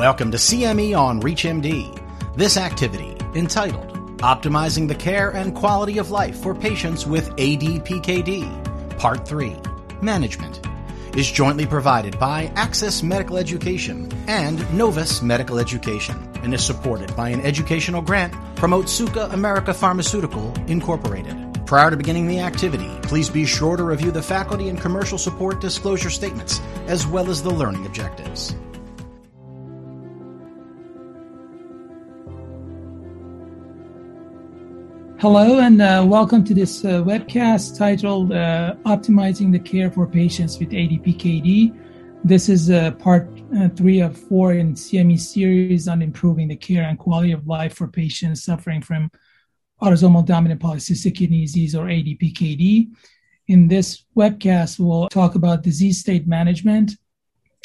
[0.00, 2.34] Welcome to CME on ReachMD.
[2.34, 9.28] This activity, entitled Optimizing the Care and Quality of Life for Patients with ADPKD, Part
[9.28, 9.54] 3
[10.00, 10.66] Management,
[11.14, 17.28] is jointly provided by Access Medical Education and Novus Medical Education and is supported by
[17.28, 21.36] an educational grant from Otsuka America Pharmaceutical, Incorporated.
[21.66, 25.60] Prior to beginning the activity, please be sure to review the faculty and commercial support
[25.60, 28.54] disclosure statements as well as the learning objectives.
[35.20, 40.58] Hello, and uh, welcome to this uh, webcast titled uh, Optimizing the Care for Patients
[40.58, 41.78] with ADPKD.
[42.24, 46.84] This is uh, part uh, three of four in CME series on improving the care
[46.84, 49.10] and quality of life for patients suffering from
[49.82, 52.88] autosomal dominant polycystic kidney disease or ADPKD.
[53.48, 56.92] In this webcast, we'll talk about disease state management.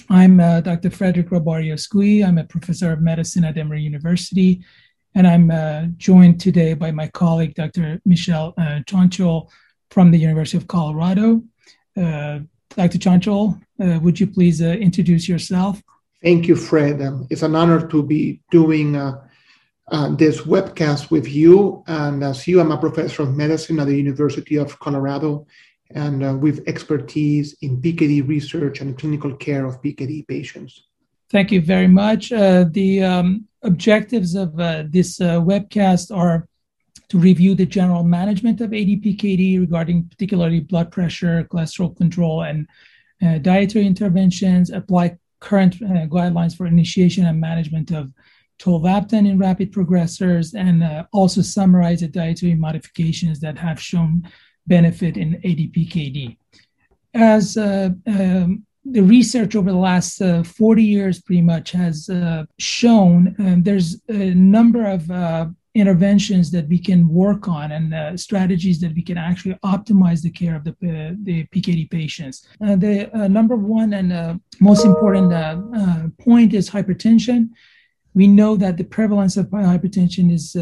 [0.10, 0.90] I'm uh, Dr.
[0.90, 2.28] Frederick Rahbari-Oskoui.
[2.28, 4.62] I'm a professor of medicine at Emory University
[5.16, 8.02] and I'm uh, joined today by my colleague, Dr.
[8.06, 9.50] Michel uh, Chonchol
[9.90, 11.42] from the University of Colorado.
[11.96, 12.40] Uh,
[12.72, 12.98] Dr.
[12.98, 15.82] Chonchol, uh, would you please uh, introduce yourself?
[16.22, 17.02] Thank you, Fred.
[17.02, 19.22] Um, it's an honor to be doing uh,
[20.18, 21.84] this webcast with you.
[21.88, 25.48] And as you, I'm a professor of medicine at the University of Colorado
[25.92, 30.88] and with expertise in PKD research and clinical care of PKD patients.
[31.36, 32.30] Thank you very much.
[32.30, 36.48] the um, objectives of uh, this uh, webcast are
[37.10, 42.66] to review the general management of ADPKD regarding particularly blood pressure, cholesterol control, and
[43.22, 48.14] uh, dietary interventions, apply current uh, guidelines for initiation and management of
[48.58, 54.24] tolvaptan in rapid progressors, and uh, also summarize the dietary modifications that have shown
[54.68, 56.38] benefit in ADPKD.
[57.14, 62.46] As uh, um, the research over the last uh, 40 years pretty much has uh,
[62.60, 68.16] shown uh, there's a number of uh, interventions that we can work on and uh,
[68.16, 72.48] strategies that we can actually optimize the care of the, uh, the PKD patients.
[72.60, 75.32] the number one and most important
[76.20, 77.50] point is hypertension.
[78.14, 80.56] We know that the prevalence of hypertension is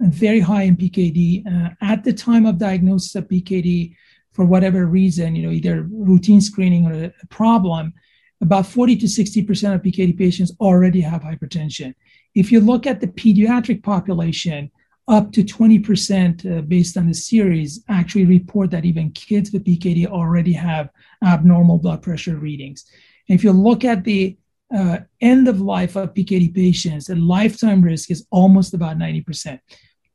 [0.00, 1.76] very high in PKD.
[1.82, 3.94] at the time of diagnosis of PKD,
[4.34, 7.94] for whatever reason, you know, either routine screening or a problem,
[8.40, 11.94] about 40 to 60% of PKD patients already have hypertension.
[12.34, 14.70] If you look at the pediatric population,
[15.06, 20.06] up to 20% uh, based on the series actually report that even kids with PKD
[20.06, 20.88] already have
[21.22, 22.86] abnormal blood pressure readings.
[23.28, 24.36] And if you look at the
[24.74, 29.60] uh, end of life of PKD patients, the lifetime risk is almost about 90%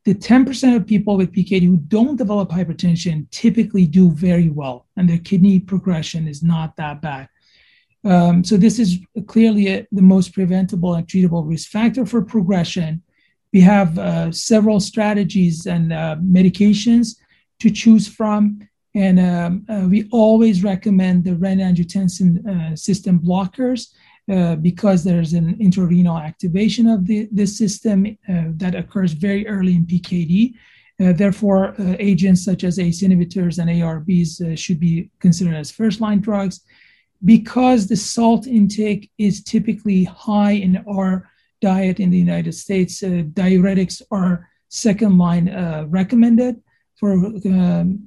[0.05, 5.09] the 10% of people with PKD who don't develop hypertension typically do very well, and
[5.09, 7.27] their kidney progression is not that bad.
[8.05, 13.03] Um, so, this is clearly a, the most preventable and treatable risk factor for progression.
[13.51, 17.17] We have uh, several strategies and uh, medications
[17.59, 18.61] to choose from,
[18.95, 23.89] and um, uh, we always recommend the renin-angiotensin uh, system blockers
[24.29, 29.75] uh, because there's an intrarenal activation of the, this system uh, that occurs very early
[29.75, 30.53] in PKD.
[31.01, 35.71] Uh, therefore, uh, agents such as ACE inhibitors and ARBs uh, should be considered as
[35.71, 36.61] first line drugs.
[37.25, 41.27] Because the salt intake is typically high in our
[41.59, 45.49] diet in the United States, diuretics are second line
[45.89, 46.61] recommended
[46.97, 47.17] for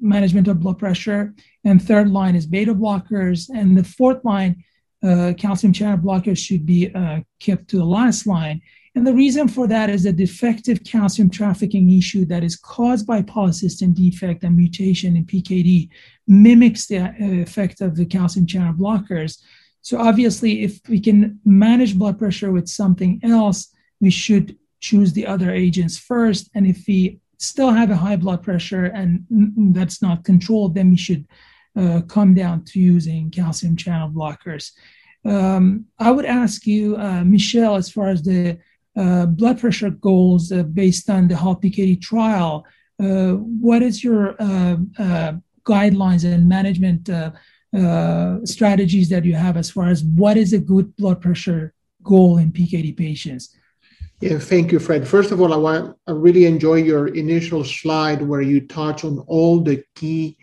[0.00, 1.34] management of blood pressure.
[1.64, 3.50] And third line is beta blockers.
[3.54, 4.64] And the fourth line
[5.02, 8.60] uh, calcium channel blockers should be uh, kept to the last line.
[8.94, 13.22] And the reason for that is a defective calcium trafficking issue that is caused by
[13.22, 15.88] polycystin defect and mutation in PKD
[16.26, 19.38] mimics the uh, effect of the calcium channel blockers.
[19.80, 23.68] So obviously, if we can manage blood pressure with something else,
[24.00, 26.50] we should choose the other agents first.
[26.54, 29.24] And if we still have a high blood pressure and
[29.74, 31.26] that's not controlled, then we should
[31.76, 34.72] uh, come down to using calcium channel blockers.
[35.24, 38.58] Um, I would ask you, uh, Michel, as far as the
[38.96, 42.66] uh, blood pressure goals uh, based on the HALT PKD trial,
[43.02, 44.76] uh, what is your uh,
[45.64, 47.08] guidelines and management
[48.46, 51.72] strategies that you have as far as what is a good blood pressure
[52.02, 53.56] goal in PKD patients?
[54.20, 55.08] Yeah, thank you, Fred.
[55.08, 59.18] First of all, I want I really enjoy your initial slide where you touch on
[59.26, 60.36] all the key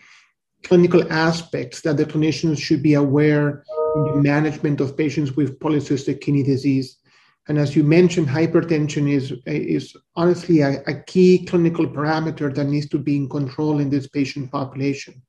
[0.63, 3.63] clinical aspects that the clinicians should be aware
[3.95, 6.97] in the management of patients with polycystic kidney disease.
[7.47, 12.87] And as you mentioned, hypertension is, is honestly a, a key clinical parameter that needs
[12.89, 15.21] to be in control in this patient population.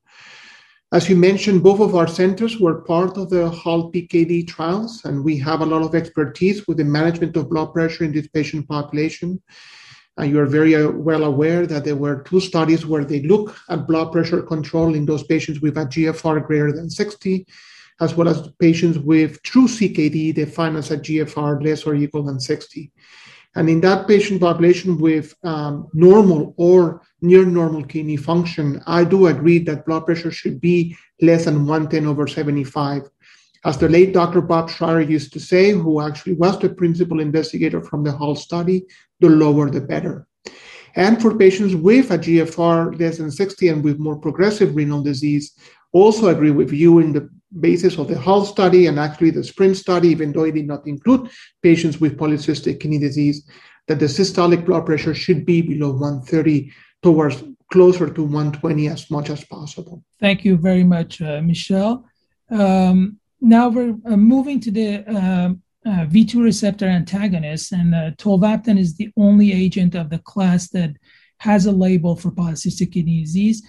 [0.92, 5.24] As you mentioned, both of our centers were part of the HALT PKD trials, and
[5.24, 8.68] we have a lot of expertise with the management of blood pressure in this patient
[8.68, 9.40] population.
[10.16, 13.56] And you are very uh, well aware that there were two studies where they look
[13.68, 17.46] at blood pressure control in those patients with a GFR greater than 60,
[18.00, 22.40] as well as patients with true CKD defined as a GFR less or equal than
[22.40, 22.90] 60.
[23.56, 29.26] And in that patient population with um, normal or near normal kidney function, I do
[29.26, 33.02] agree that blood pressure should be less than 110 over 75.
[33.64, 34.40] As the late Dr.
[34.40, 38.86] Bob Schrier used to say, who actually was the principal investigator from the HALT study,
[39.20, 40.26] the lower the better.
[40.96, 45.52] And for patients with a GFR less than 60 and with more progressive renal disease,
[45.92, 47.28] also agree with you in the
[47.60, 50.86] basis of the HALT study and actually the SPRINT study, even though it did not
[50.86, 51.30] include
[51.62, 53.48] patients with polycystic kidney disease,
[53.88, 56.72] that the systolic blood pressure should be below 130
[57.02, 60.04] towards closer to 120 as much as possible.
[60.20, 62.04] Thank you very much, uh, Michel.
[62.50, 65.50] Um, now we're uh, moving to the uh,
[65.90, 70.92] uh V2 receptor antagonist, and uh, tolvaptan is the only agent of the class that
[71.38, 73.62] has a label for polycystic kidney disease.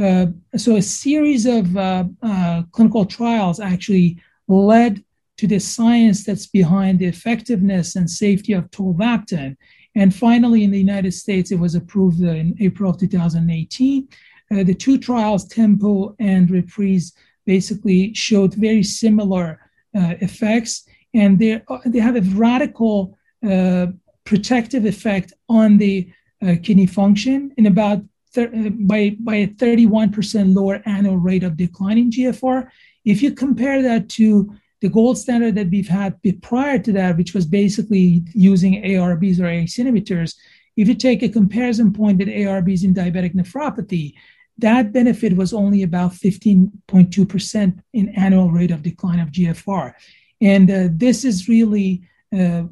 [0.00, 0.26] Uh,
[0.56, 5.02] so a series of uh, uh, clinical trials actually led
[5.36, 9.56] to the science that's behind the effectiveness and safety of tolvaptan.
[9.94, 14.08] And finally, in the United States, it was approved in April of 2018.
[14.50, 17.12] Uh, the two trials, Tempo and Reprise,
[17.44, 19.60] basically showed very similar
[19.94, 20.87] effects,
[21.18, 23.18] and they uh, they have a radical
[23.48, 23.86] uh,
[24.24, 26.10] protective effect on the
[26.42, 28.02] uh, kidney function in about
[28.34, 32.68] by, by a 31% lower annual rate of decline in GFR.
[33.04, 37.34] If you compare that to the gold standard that we've had prior to that, which
[37.34, 40.36] was basically using ARBs or ACE inhibitors,
[40.76, 44.14] if you take a comparison point with ARBs in diabetic nephropathy,
[44.58, 49.94] that benefit was only about 15.2% in annual rate of decline of GFR.
[50.40, 52.02] And uh, this is really
[52.36, 52.64] uh,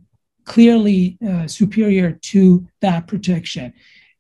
[0.45, 3.73] clearly uh, superior to that protection.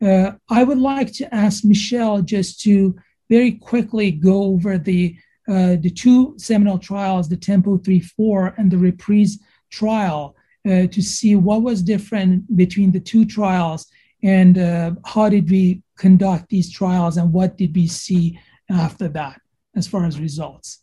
[0.02, 2.96] Uh, I would like to ask Michel just to
[3.31, 5.16] very quickly go over the
[5.48, 9.38] uh, the two seminal trials, the Tempo 3-4 and the Reprise
[9.70, 10.34] trial,
[10.66, 13.87] uh, to see what was different between the two trials
[14.25, 14.56] and
[15.04, 18.37] how did we conduct these trials and what did we see
[18.69, 19.40] after that
[19.76, 20.82] as far as results.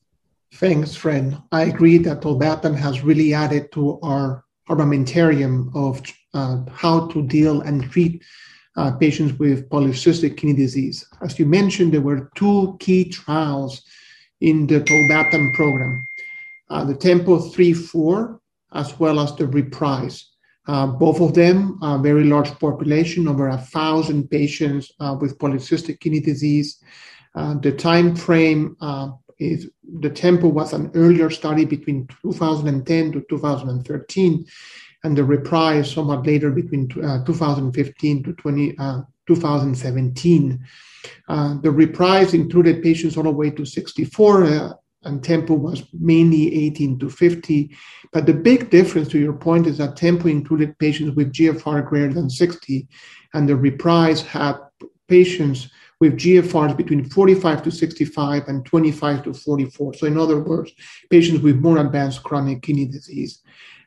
[0.53, 1.35] Thanks, Fred.
[1.51, 6.01] I agree that tolvaptan has really added to our armamentarium of
[6.35, 8.23] uh, how to deal and treat
[8.77, 11.07] uh, patients with polycystic kidney disease.
[11.21, 13.81] As you mentioned, there were two key trials
[14.41, 16.07] in the tolvaptan program,
[16.69, 18.39] uh, the Tempo 3-4,
[18.73, 20.29] as well as the Reprise.
[20.67, 25.99] Uh, both of them, a very large population, over a thousand patients uh, with polycystic
[25.99, 26.81] kidney disease.
[27.35, 29.69] Uh, the time frame uh, is
[29.99, 34.45] the Tempo was an earlier study between 2010 to 2013,
[35.03, 40.65] and the reprise somewhat later between uh, 2015 to 20, uh, 2017.
[41.27, 46.65] Uh, the reprise included patients all the way to 64, uh, and tempo was mainly
[46.67, 47.75] 18 to 50.
[48.11, 52.13] But the big difference to your point is that tempo included patients with GFR greater
[52.13, 52.87] than 60,
[53.33, 54.55] and the reprise had
[55.07, 55.69] patients
[56.03, 59.93] with GFRs between 45 to 65 and 25 to 44.
[59.93, 60.73] So, in other words,
[61.09, 63.41] patients with more advanced chronic kidney disease.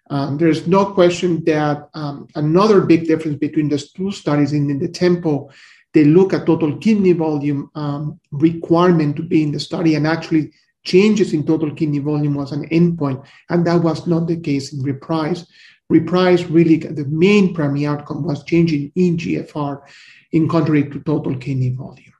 [0.09, 4.79] Um, there's no question that um, another big difference between the two studies in, in
[4.79, 5.51] the tempo,
[5.93, 10.53] they look at total kidney volume um, requirement to be in the study, and actually
[10.85, 14.83] changes in total kidney volume was an endpoint, and that was not the case in
[14.83, 15.47] Reprise.
[15.91, 19.83] Reprise really the main primary outcome was changing in GFR,
[20.37, 22.13] in contrary to total kidney volume.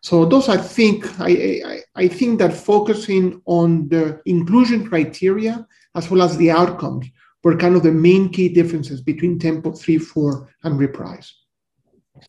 [0.00, 1.32] So those, I think, I,
[1.72, 7.06] I, I think that focusing on the inclusion criteria as well as the outcomes
[7.42, 11.28] were kind of the main key differences between Tempo 3, 4, and Reprise.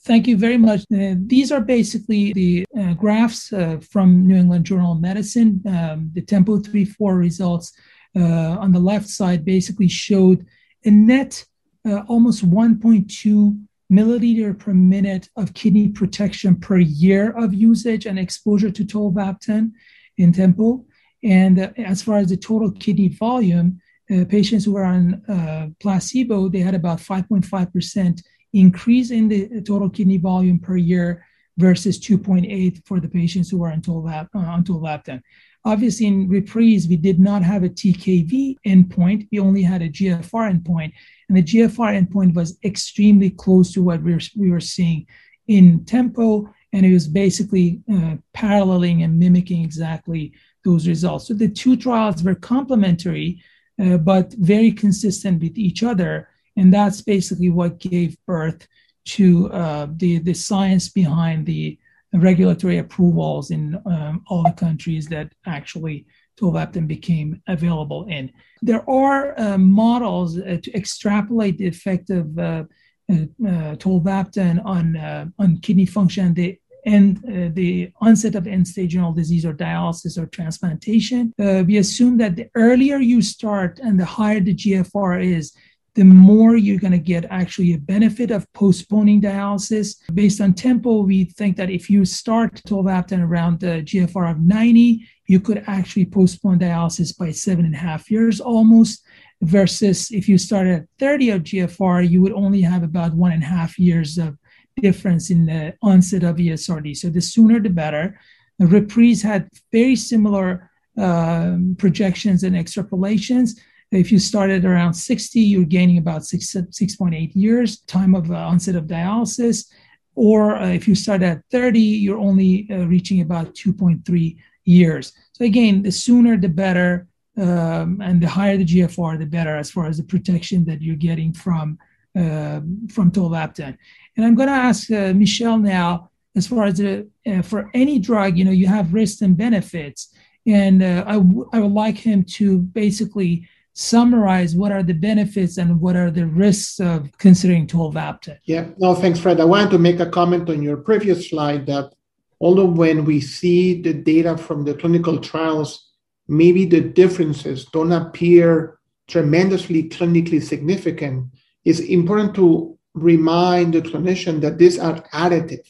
[0.02, 0.82] Thank you very much.
[0.82, 5.62] Uh, these are basically the uh, graphs uh, from New England Journal of Medicine.
[5.68, 7.72] Um, the Tempo 3 4 results
[8.16, 10.46] uh, on the left side basically showed
[10.86, 11.46] a net
[11.88, 18.72] uh, almost 1.2 milliliter per minute of kidney protection per year of usage and exposure
[18.72, 19.72] to tolvaptan
[20.18, 20.86] in Tempo.
[21.24, 23.80] And uh, as far as the total kidney volume,
[24.12, 28.22] uh, patients who were on uh, placebo, they had about 5.5%
[28.54, 31.26] increase in the total kidney volume per year
[31.58, 35.22] versus 2.8 for the patients who were on, tolvap, uh, on tolvaptan.
[35.66, 39.28] Obviously, in Reprise, we did not have a TKV endpoint.
[39.32, 40.94] We only had a GFR endpoint.
[41.28, 45.08] And the GFR endpoint was extremely close to what we were, we were seeing
[45.48, 50.34] in Tempo and it was basically uh, paralleling and mimicking exactly
[50.66, 51.28] those results.
[51.28, 53.42] So the two trials were complementary,
[53.82, 58.68] uh, but very consistent with each other, and that's basically what gave birth
[59.06, 61.80] to uh, the the science behind the
[62.20, 66.06] regulatory approvals in um, all the countries that actually
[66.40, 68.32] tolvaptan became available in.
[68.62, 72.64] There are uh, models uh, to extrapolate the effect of uh,
[73.08, 76.34] uh tolvaptan on uh, on kidney function.
[76.34, 81.34] The and uh, the onset of end-stage renal disease or dialysis or transplantation.
[81.40, 85.52] we assume that the earlier you start and the higher the GFR is,
[85.96, 89.96] the more you're going to get actually a benefit of postponing dialysis.
[90.14, 95.08] Based on tempo, we think that if you start tolvaptan around the GFR of 90,
[95.28, 99.04] you could actually postpone dialysis by seven and a half years almost.
[99.42, 103.44] Versus if you start at 30 of GFR, you would only have about one and
[103.44, 104.38] a half years of
[104.82, 106.96] difference in the onset of ESRD.
[106.98, 108.20] So the sooner the better.
[108.60, 113.60] The Reprise had very similar um, projections and extrapolations.
[113.92, 118.76] If you started around 60, you're gaining about 6, 6.8 years time of uh, onset
[118.76, 119.68] of dialysis.
[120.16, 125.14] Or uh, if you start at 30, you're only uh, reaching about 2.3 years.
[125.34, 129.70] So again, the sooner the better, um, and the higher the GFR, the better as
[129.70, 131.78] far as the protection that you're getting from
[132.18, 133.78] uh, from tolvaptan.
[134.16, 138.00] And I'm going to ask uh, Michel now, as far as the, uh, for any
[138.00, 140.16] drug, you know, you have risks and benefits,
[140.48, 145.82] and I, w- I would like him to basically summarize what are the benefits and
[145.82, 148.40] what are the risks of considering tolvaptan.
[148.46, 149.42] Yeah, no, thanks, Fred.
[149.42, 151.94] I wanted to make a comment on your previous slide that
[152.40, 155.92] although when we see the data from the clinical trials,
[156.30, 161.26] maybe the differences don't appear tremendously clinically significant,
[161.66, 165.68] it's important to remind the clinician that these are additive.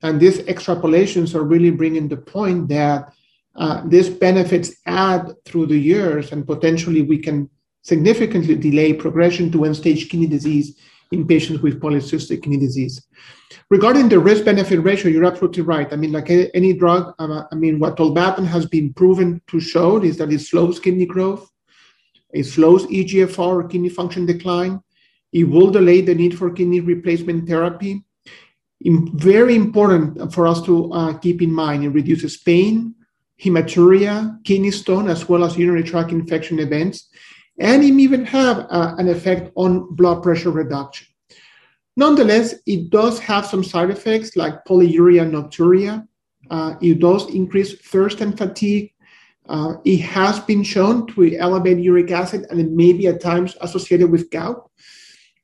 [0.00, 3.12] And these extrapolations are really bringing the point that
[3.58, 7.50] uh, these benefits add through the years, and potentially we can
[7.82, 10.78] significantly delay progression to end-stage kidney disease
[11.10, 13.04] in patients with polycystic kidney disease.
[13.70, 15.92] Regarding the risk-benefit ratio, you're absolutely right.
[15.92, 20.02] I mean, like any drug, um, I mean, what tolvaptan has been proven to show
[20.02, 21.50] is that it slows kidney growth,
[22.32, 24.80] it slows EGFR or kidney function decline,
[25.32, 28.04] it will delay the need for kidney replacement therapy.
[29.14, 32.94] very important for us to uh, keep in mind, it reduces pain,
[33.42, 37.08] hematuria, kidney stone, as well as urinary tract infection events,
[37.58, 41.06] and it may even have uh, an effect on blood pressure reduction.
[41.96, 46.06] Nonetheless, it does have some side effects like polyuria nocturia.
[46.50, 48.92] Uh, it does increase thirst and fatigue.
[49.48, 53.56] Uh, it has been shown to elevate uric acid, and it may be at times
[53.62, 54.70] associated with gout.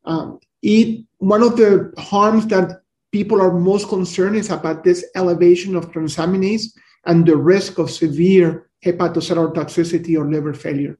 [0.04, 5.74] Um, it, one of the harms that people are most concerned is about this elevation
[5.74, 6.72] of transaminase
[7.06, 10.98] and the risk of severe hepatocellular toxicity or liver failure.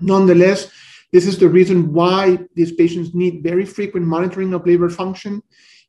[0.00, 0.70] Nonetheless,
[1.12, 5.42] this is the reason why these patients need very frequent monitoring of liver function,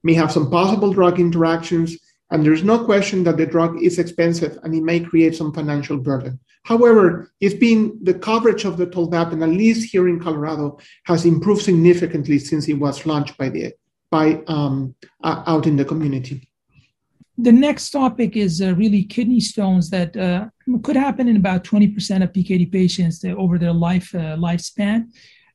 [0.04, 1.98] may have some possible drug interactions,
[2.32, 5.98] and there's no question that the drug is expensive and it may create some financial
[5.98, 6.40] burden.
[6.64, 11.64] However, it's been the coverage of the tolvaptan, at least here in Colorado, has improved
[11.64, 13.74] significantly since it was launched by the
[14.12, 16.50] by um, uh, out in the community
[17.42, 20.50] the next topic is uh, really kidney stones that uh,
[20.84, 25.08] could happen in about 20% of PKD patients over their life uh, lifespan.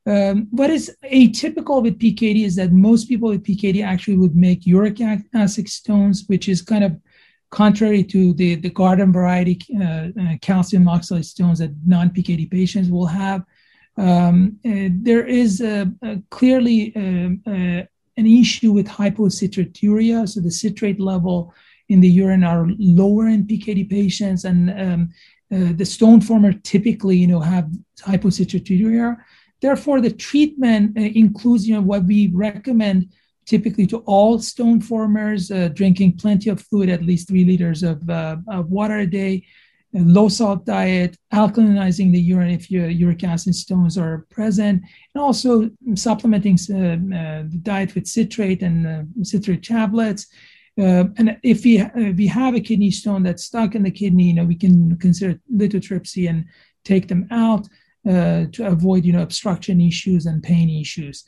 [0.06, 4.66] Um, what is atypical with PKD is that most people with PKD actually would make
[4.66, 5.00] uric
[5.34, 6.98] acid stones, which is kind of
[7.50, 12.88] contrary to the, the garden variety uh, uh, calcium oxalate stones that non PKD patients
[12.88, 13.44] will have.
[13.96, 15.62] Um, uh, there is
[16.30, 21.54] clearly um, an issue with hypocitraturia, so the citrate level
[21.88, 25.10] in the urine are lower in PKD patients, and um,
[25.52, 29.16] uh, the stone former typically, you know, have hypocitraturia.
[29.60, 33.12] Therefore, the treatment uh, includes, you know, what we recommend
[33.46, 38.08] typically to all stone formers, uh, drinking plenty of fluid, at least three liters of,
[38.08, 39.44] uh, of water a day,
[39.94, 44.82] a low salt diet, alkalinizing the urine if your uric acid stones are present,
[45.14, 50.26] and also supplementing uh, uh, the diet with citrate and citrate tablets
[50.78, 54.24] uh, and if we if we have a kidney stone that's stuck in the kidney,
[54.24, 56.46] you know, we can consider lithotripsy and
[56.84, 57.68] take them out
[58.08, 61.24] uh, to avoid, you know, obstruction issues and pain issues.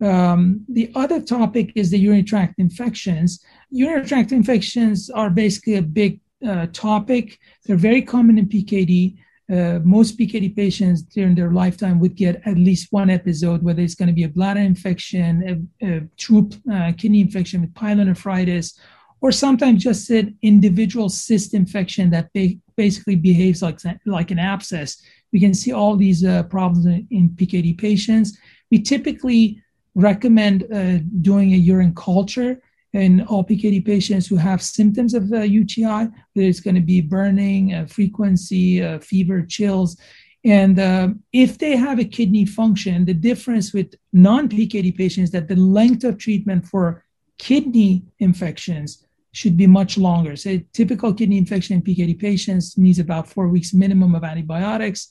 [0.00, 3.44] Um, the other topic is the urinary tract infections.
[3.70, 7.38] Urinary tract infections are basically a big uh, topic.
[7.64, 9.16] They're very common in PKD.
[9.50, 13.94] Uh, most PKD patients during their lifetime would get at least one episode, whether it's
[13.94, 18.78] going to be a bladder infection, a, a true uh, kidney infection with pyelonephritis,
[19.20, 25.02] or sometimes just an individual cyst infection that ba- basically behaves like, like an abscess.
[25.32, 28.38] We can see all these uh, problems in, in, PKD patients.
[28.70, 29.62] We typically
[29.94, 32.60] recommend uh, doing a urine culture
[32.94, 36.08] in all PKD patients who have symptoms of uh, UTI.
[36.34, 39.96] There's going to be burning, uh, frequency, uh, fever, chills.
[40.44, 45.30] And uh, if they have a kidney function, the difference with non PKD patients is
[45.32, 47.04] that the length of treatment for
[47.38, 50.36] kidney infections should be much longer.
[50.36, 55.08] So, typical kidney infection in PKD patients needs about four weeks minimum of antibiotics.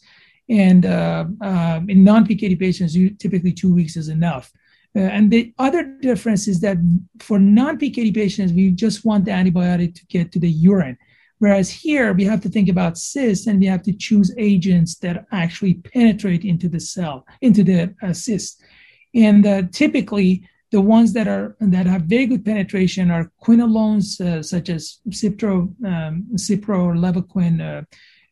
[0.50, 4.54] And uh, uh, in non PKD patients, you, typically two weeks is enough.
[4.96, 6.78] Uh, and the other difference is that
[7.20, 10.98] for non PKD patients, we just want the antibiotic to get to the urine.
[11.40, 15.26] Whereas here, we have to think about cysts and we have to choose agents that
[15.32, 18.62] actually penetrate into the cell, into the uh, cyst.
[19.14, 24.42] And uh, typically, the ones that are that have very good penetration are quinolones, uh,
[24.42, 27.82] such as Cipro, um, Cipro or Levaquin, uh,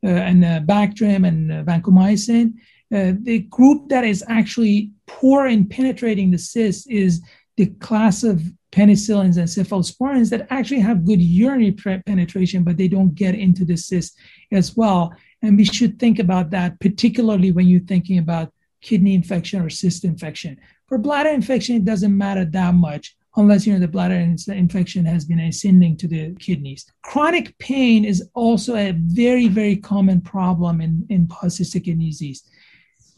[0.03, 2.53] uh, and uh, Bactrim and vancomycin.
[2.93, 7.21] Uh, the group that is actually poor in penetrating the cyst is
[7.57, 13.15] the class of penicillins and cephalosporins that actually have good urinary penetration, but they don't
[13.15, 14.17] get into the cyst
[14.51, 15.13] as well.
[15.41, 20.05] And we should think about that, particularly when you're thinking about kidney infection or cyst
[20.05, 20.57] infection.
[20.87, 24.15] For bladder infection, it doesn't matter that much unless you know the bladder
[24.49, 26.85] infection has been ascending to the kidneys.
[27.03, 32.43] Chronic pain is also a very, very common problem in, in polycystic kidney disease.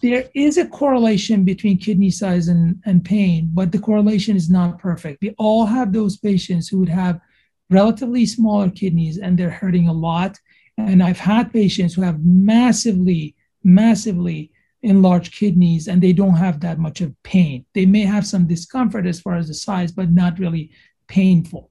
[0.04, 4.78] There is a correlation between kidney size and, and pain, but the correlation is not
[4.78, 5.22] perfect.
[5.22, 7.22] We all have those patients who would have
[7.70, 10.38] relatively smaller kidneys and they're hurting a lot.
[10.78, 16.80] And I've had patients who have massively, massively enlarged kidneys and they don't have that
[16.80, 17.66] much of pain.
[17.74, 20.72] They may have some discomfort as far as the size, but not really
[21.08, 21.70] painful.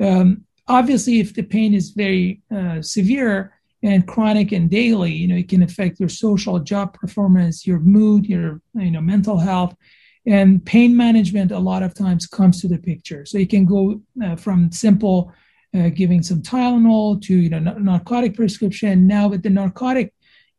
[0.00, 3.53] Um, obviously, if the pain is very uh, severe
[3.84, 8.24] and chronic and daily, you know, it can affect your social job performance, your mood,
[8.24, 9.76] your you know mental health.
[10.26, 13.26] And pain management a lot of times comes to the picture.
[13.26, 15.30] So you can go uh, from simple
[15.76, 19.06] uh, giving some Tylenol to you know narcotic prescription.
[19.06, 20.14] Now with the narcotic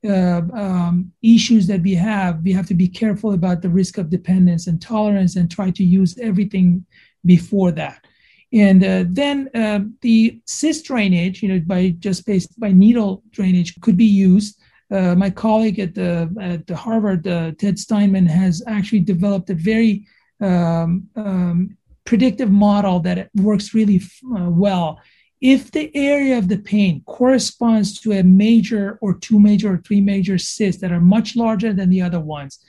[0.07, 4.11] uh, um, issues that we have, we have to be careful about the risk of
[4.11, 6.85] dependence and tolerance and try to use everything
[7.25, 8.04] before that.
[8.53, 13.79] And uh, then uh, the cyst drainage, you know, by just based by needle drainage
[13.81, 14.59] could be used.
[14.91, 19.55] Uh, my colleague at the at the Harvard, uh, Ted Steinman, has actually developed a
[19.55, 20.05] very
[20.39, 23.99] um, um, predictive model that works really
[24.37, 24.99] uh, well
[25.41, 30.01] if the area of the pain corresponds to a major or two major or three
[30.01, 32.59] major cysts that are much larger than the other ones,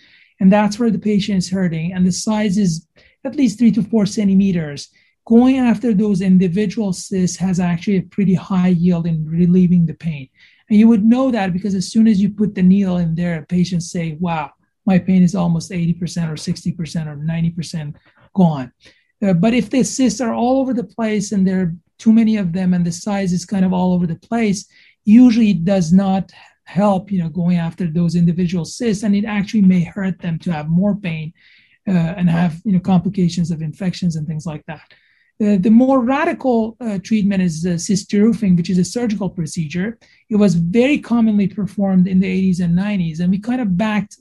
[0.41, 2.87] and that's where the patient is hurting, and the size is
[3.25, 4.91] at least three to four centimeters,
[5.27, 10.29] going after those individual cysts has actually a pretty high yield in relieving the pain.
[10.71, 13.45] And you would know that because as soon as you put the needle in there,
[13.49, 14.53] patients say, wow,
[14.87, 17.95] my pain is almost 80% or 60% or 90%
[18.35, 18.73] gone.
[19.23, 22.37] Uh, but if the cysts are all over the place and there are too many
[22.37, 24.67] of them and the size is kind of all over the place,
[25.05, 26.31] usually it does not
[26.65, 30.53] help, you know, going after those individual cysts, and it actually may hurt them to
[30.53, 31.33] have more pain
[31.89, 34.93] uh, and have, you know, complications of infections and things like that.
[35.39, 39.99] Uh, the more radical uh, treatment is uh, cyst deroofing, which is a surgical procedure.
[40.31, 44.17] It was very commonly performed in the 80s and 90s, and we kind of backed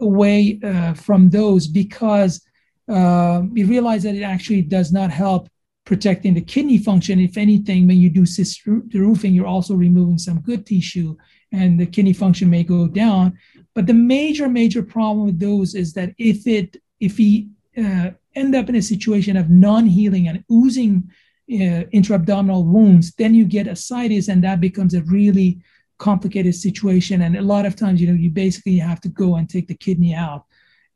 [0.00, 2.44] away uh, from those because
[2.88, 5.48] uh, we realized that it actually does not help
[5.84, 7.20] protecting the kidney function.
[7.20, 11.16] If anything, when you do cyst roofing, you're also removing some good tissue
[11.52, 13.38] and the kidney function may go down.
[13.74, 18.54] But the major, major problem with those is that if it, if we uh, end
[18.54, 21.10] up in a situation of non-healing and oozing
[21.52, 25.58] uh, intra-abdominal wounds, then you get ascites and that becomes a really
[25.98, 27.22] complicated situation.
[27.22, 29.74] And a lot of times, you know, you basically have to go and take the
[29.74, 30.44] kidney out.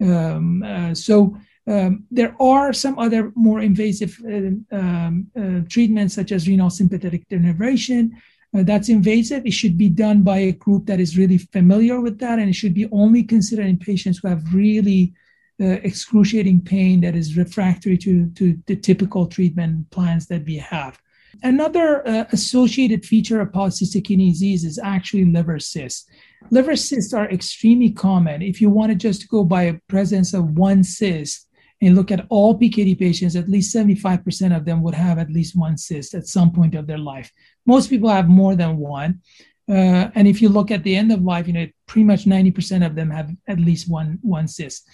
[0.02, 6.32] Um, uh, so um, there are some other more invasive uh, um, uh, treatments, such
[6.32, 8.10] as renal sympathetic denervation.
[8.56, 9.46] Uh, that's invasive.
[9.46, 12.54] It should be done by a group that is really familiar with that, and it
[12.54, 15.12] should be only considered in patients who have really
[15.60, 20.98] uh, excruciating pain that is refractory to, to the typical treatment plans that we have.
[21.42, 26.06] Another uh, associated feature of polycystic kidney disease is actually liver cysts.
[26.50, 28.42] Liver cysts are extremely common.
[28.42, 31.46] If you want to just go by a presence of one cyst,
[31.82, 35.56] and look at all PKD patients, at least 75% of them would have at least
[35.56, 37.32] one cyst at some point of their life.
[37.66, 39.20] Most people have more than one.
[39.68, 42.84] Uh, and if you look at the end of life, you know, pretty much 90%
[42.84, 44.86] of them have at least one, one cyst.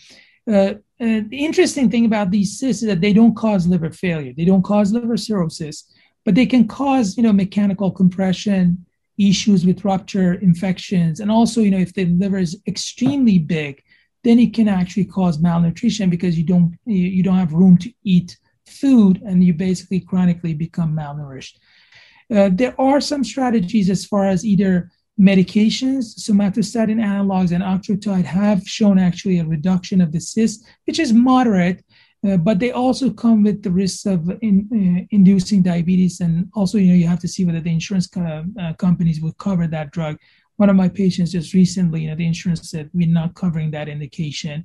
[0.49, 4.33] Uh, the interesting thing about these cysts is that they don't cause liver failure.
[4.37, 5.93] They don't cause liver cirrhosis,
[6.25, 8.87] but they can cause, you know, mechanical compression,
[9.19, 13.83] issues with rupture, infections, and also, you know, if the liver is extremely big,
[14.25, 18.37] then it can actually cause malnutrition because you don't you don't have room to eat
[18.67, 21.59] food and you basically chronically become malnourished.
[22.35, 28.63] Uh, there are some strategies as far as either medications, somatostatin analogs and octreotide have
[28.69, 31.83] shown actually a reduction of the cyst, which is moderate,
[32.27, 36.21] uh, but they also come with the risks of in, uh, inducing diabetes.
[36.21, 39.33] And also, you know, you have to see whether the insurance co- uh, companies will
[39.35, 40.19] cover that drug.
[40.57, 43.89] One of my patients just recently, you know, the insurance said we're not covering that
[43.89, 44.65] indication.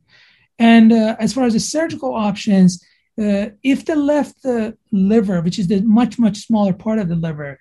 [0.59, 2.83] And uh, as far as the surgical options,
[3.21, 7.15] uh, if the left uh, liver, which is the much much smaller part of the
[7.15, 7.59] liver,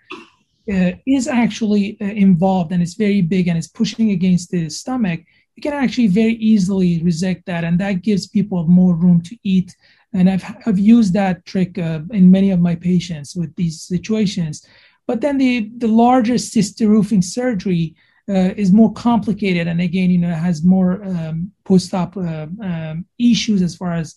[0.72, 5.20] uh, is actually uh, involved and it's very big and it's pushing against the stomach,
[5.56, 9.76] you can actually very easily resect that, and that gives people more room to eat.
[10.14, 14.66] And I've I've used that trick uh, in many of my patients with these situations.
[15.06, 17.94] But then the the larger cyst roofing surgery
[18.28, 23.60] uh, is more complicated, and again, you know, has more um, post-op uh, um, issues
[23.60, 24.16] as far as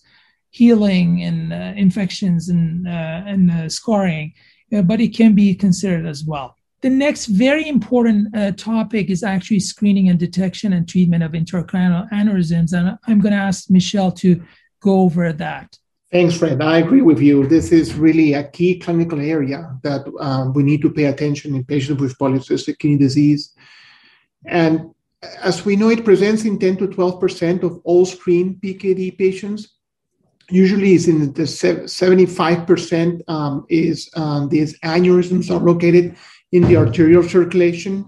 [0.51, 4.33] healing and uh, infections and and scarring,
[4.81, 6.55] but it can be considered as well.
[6.81, 12.09] The next very important uh, topic is actually screening and detection and treatment of intracranial
[12.11, 12.73] aneurysms.
[12.73, 14.43] And I'm going to ask Michel to
[14.81, 15.77] go over that.
[16.11, 16.61] Thanks, Fred.
[16.61, 17.47] I agree with you.
[17.47, 21.63] This is really a key clinical area that um, we need to pay attention in
[21.63, 23.55] patients with polycystic kidney disease.
[24.45, 24.93] And
[25.41, 29.72] as we know, it presents in 10 to 12% of all screened PKD patients
[30.49, 36.15] usually is in the 75% um, is um, these aneurysms are located
[36.51, 38.05] in the anterior circulation.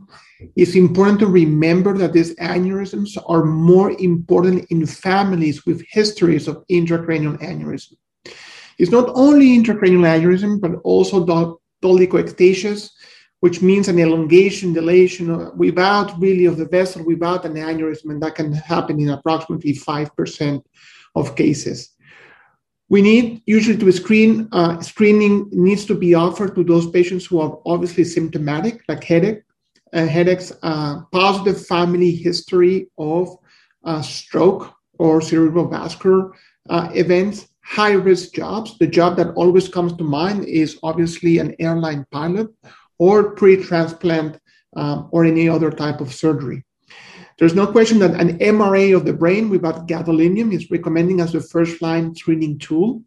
[0.55, 6.63] It's important to remember that these aneurysms are more important in families with histories of
[6.69, 7.93] intracranial aneurysm.
[8.77, 11.25] It's not only intracranial aneurysm, but also
[11.81, 12.91] dolichoectasias,
[13.39, 18.35] which means an elongation, dilation without really of the vessel, without an aneurysm, and that
[18.35, 20.61] can happen in approximately 5%
[21.15, 21.94] of cases.
[22.89, 27.39] We need usually to screen, uh, screening needs to be offered to those patients who
[27.39, 29.41] are obviously symptomatic, like headache,
[29.93, 33.35] uh, headaches, uh, positive family history of
[33.83, 36.31] uh, stroke or cerebrovascular
[36.69, 38.77] uh, events, high risk jobs.
[38.77, 42.49] The job that always comes to mind is obviously an airline pilot
[42.99, 44.39] or pre transplant
[44.75, 46.63] um, or any other type of surgery.
[47.37, 51.41] There's no question that an MRA of the brain without gadolinium is recommending as the
[51.41, 53.03] first line screening tool.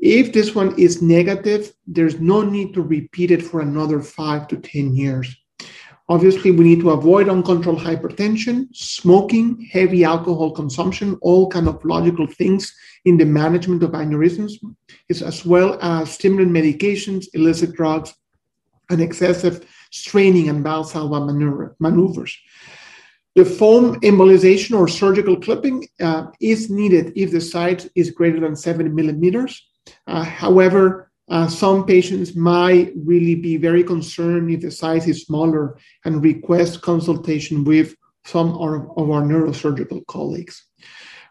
[0.00, 4.56] If this one is negative, there's no need to repeat it for another five to
[4.56, 5.32] 10 years.
[6.08, 12.26] Obviously, we need to avoid uncontrolled hypertension, smoking, heavy alcohol consumption, all kind of logical
[12.26, 14.54] things in the management of aneurysms,
[15.08, 18.12] as well as stimulant medications, illicit drugs,
[18.90, 22.36] and excessive straining and Valsalva maneuvers.
[23.34, 28.56] The foam embolization or surgical clipping uh, is needed if the site is greater than
[28.56, 29.68] seven millimeters.
[30.06, 35.78] Uh, however, uh, some patients might really be very concerned if the size is smaller
[36.04, 38.60] and request consultation with some of
[38.98, 40.66] our neurosurgical colleagues.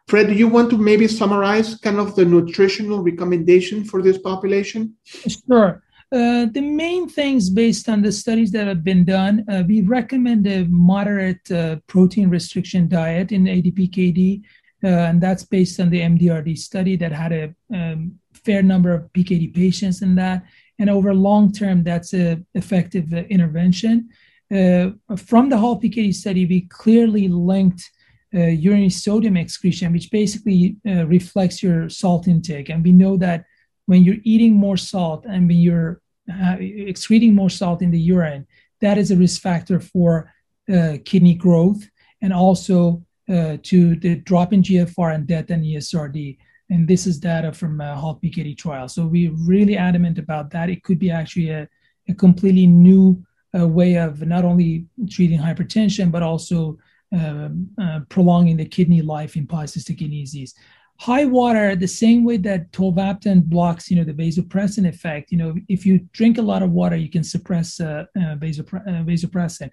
[0.07, 4.95] Fred, do you want to maybe summarize kind of the nutritional recommendation for this population?
[5.05, 5.83] Sure.
[6.13, 10.45] Uh, the main things based on the studies that have been done, uh, we recommend
[10.45, 14.43] a moderate uh, protein restriction diet in ADPKD,
[14.83, 19.03] uh, and that's based on the MDRD study that had a um, fair number of
[19.13, 20.43] PKD patients in that.
[20.79, 24.09] And over long term, that's an effective uh, intervention.
[24.49, 27.89] from the HALT PKD study, we clearly linked
[28.33, 32.67] urinary sodium excretion, which basically reflects your salt intake.
[32.69, 33.45] And we know that
[33.85, 38.45] when you're eating more salt and when you're uh, excreting more salt in the urine,
[38.79, 40.31] that is a risk factor for
[40.71, 41.87] uh, kidney growth
[42.21, 46.37] and also uh, to the drop in GFR and death and ESRD.
[46.69, 48.87] And this is data from a HALT PKD trial.
[48.87, 50.69] So we're really adamant about that.
[50.69, 51.67] It could be actually a,
[52.07, 53.23] a completely new
[53.57, 56.77] uh, way of not only treating hypertension, but also
[57.13, 60.55] um, uh, prolonging the kidney life in polycystic kidney disease
[61.01, 65.55] high water the same way that tolvaptan blocks you know the vasopressin effect you know
[65.67, 69.71] if you drink a lot of water you can suppress uh, uh, vasopre- uh, vasopressin.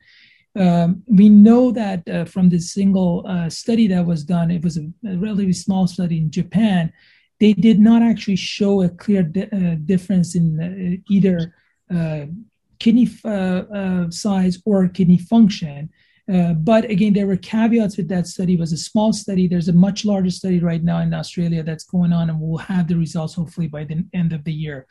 [0.57, 4.79] Um, we know that uh, from this single uh, study that was done it was
[4.79, 6.91] a, a, relatively small study in japan
[7.41, 11.53] they did not actually show a clear di- uh, difference in either
[12.79, 13.07] kidney
[14.11, 15.91] size or kidney function
[16.33, 18.55] uh, but again, there were caveats with that study.
[18.55, 19.49] It was a small study.
[19.49, 22.87] There's a much larger study right now in Australia that's going on, and we'll have
[22.88, 24.87] the results hopefully by the end of the year.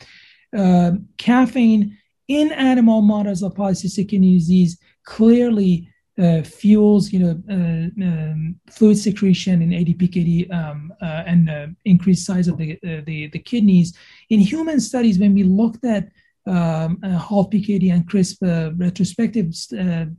[0.58, 1.98] uh, caffeine
[2.28, 8.98] in animal models of polycystic kidney disease clearly uh, fuels, you know, uh, um, fluid
[8.98, 13.96] secretion ADPKD um, uh, and uh, increased size of the, the, the kidneys.
[14.30, 16.10] In human studies, when we looked at
[16.48, 18.38] um, uh, HALT PKD and CRISP
[18.78, 19.54] retrospective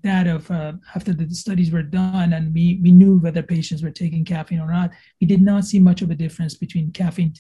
[0.03, 0.51] data of,
[0.95, 4.71] after the studies were done, and we, we knew whether patients were taking caffeine or
[4.71, 7.35] not, we did not see much of a difference between caffeine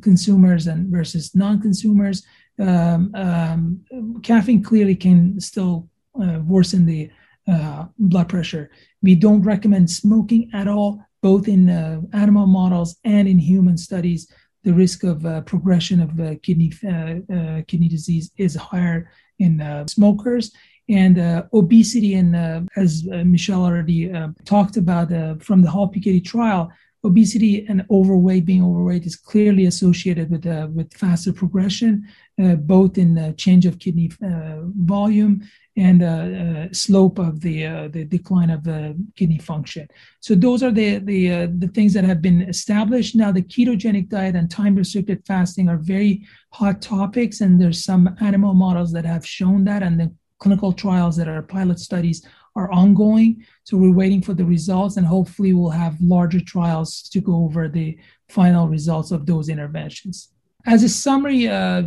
[0.00, 2.24] consumers and versus non-consumers.
[2.60, 5.88] Um, um, caffeine clearly can still
[6.20, 7.10] uh, worsen the
[7.50, 8.70] uh, blood pressure.
[9.02, 14.30] We don't recommend smoking at all, both in uh, animal models and in human studies.
[14.68, 19.54] The risk of uh, progression of uh, kidney uh, kidney disease is higher in
[19.88, 20.52] smokers.
[20.90, 21.16] And
[21.54, 23.04] obesity, and as
[23.34, 24.12] Michel already
[24.44, 25.08] talked about
[25.42, 26.70] from the HALT PKD trial,
[27.02, 32.06] obesity and overweight, being overweight, is clearly associated with uh, with faster progression,
[32.42, 35.42] uh, both in uh, change of kidney volume
[35.78, 39.86] and uh, uh, slope of the uh, the decline of the kidney function.
[40.20, 43.14] So those are the the uh, the things that have been established.
[43.14, 48.16] Now the ketogenic diet and time restricted fasting are very hot topics, and there's some
[48.20, 52.70] animal models that have shown that, and the clinical trials that are pilot studies are
[52.72, 53.44] ongoing.
[53.62, 57.68] So we're waiting for the results, and hopefully we'll have larger trials to go over
[57.68, 57.96] the
[58.28, 60.28] final results of those interventions.
[60.66, 61.82] As a summary, uh,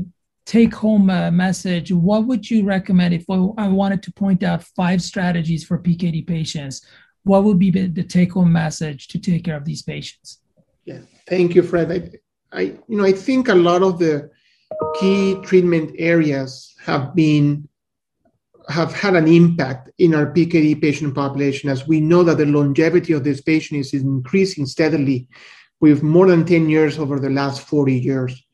[0.45, 5.01] take home uh, message, what would you recommend if I wanted to point out five
[5.01, 6.85] strategies for PKD patients?
[7.23, 10.39] What would be the take home message to take care of these patients?
[10.85, 11.91] Yeah, thank you, Fred.
[11.91, 14.29] I, I, you know, I think a lot of the
[14.99, 17.67] key treatment areas have been
[18.69, 23.11] have had an impact in our PKD patient population, as we know that the longevity
[23.13, 25.27] of this patient is increasing steadily
[25.81, 28.45] with more than 10 years over the last 40 years.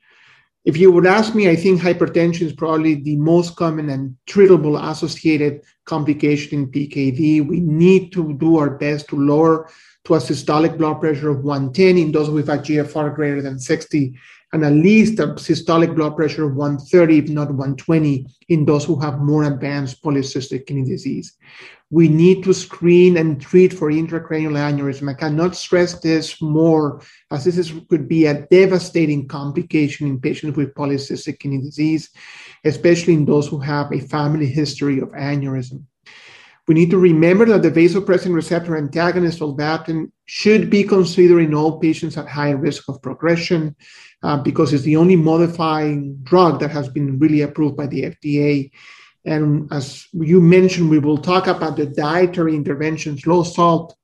[0.67, 4.75] If you would ask me, I think hypertension is probably the most common and treatable
[4.91, 7.47] associated complication in PKD.
[7.47, 9.69] We need to do our best to lower
[10.03, 14.13] to a systolic blood pressure of 110 in those with a GFR greater than 60
[14.51, 18.99] and at least a systolic blood pressure of 130, if not 120, in those who
[18.99, 21.37] have more advanced polycystic kidney disease.
[21.89, 25.09] We need to screen and treat for intracranial aneurysm.
[25.09, 30.57] I cannot stress this more, as this is, could be a devastating complication in patients
[30.57, 32.09] with polycystic kidney disease,
[32.65, 35.83] especially in those who have a family history of aneurysm.
[36.67, 41.79] We need to remember that the vasopressin receptor antagonist tolvaptan should be considered in all
[41.79, 43.73] patients at high risk of progression
[44.21, 48.69] uh, because it's the only modifying drug that has been really approved by the FDA.
[49.25, 53.95] And as you mentioned, we will talk about the dietary interventions, low salt,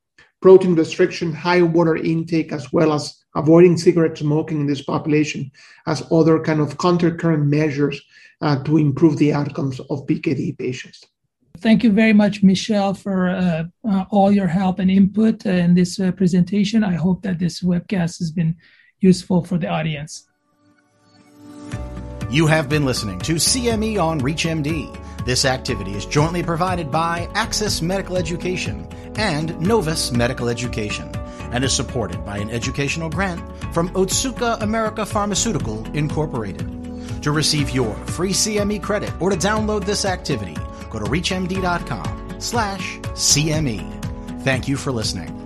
[0.42, 5.52] protein restriction, high water intake, as well as avoiding cigarette smoking in this population
[5.88, 8.02] as other kind of countercurrent measures
[8.42, 11.06] uh, to improve the outcomes of PKD patients.
[11.60, 16.00] Thank you very much, Michel, for uh, uh, all your help and input in this
[16.00, 16.84] uh, presentation.
[16.84, 18.56] I hope that this webcast has been
[19.00, 20.28] useful for the audience.
[22.34, 25.24] You have been listening to CME on ReachMD.
[25.24, 31.12] This activity is jointly provided by Access Medical Education and Novus Medical Education
[31.52, 33.40] and is supported by an educational grant
[33.72, 37.22] from Otsuka America Pharmaceutical Incorporated.
[37.22, 40.56] To receive your free CME credit or to download this activity,
[40.90, 44.42] go to reachmd.com slash CME.
[44.42, 45.43] Thank you for listening.